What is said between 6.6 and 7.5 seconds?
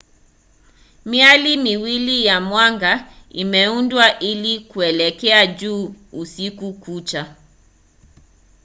kucha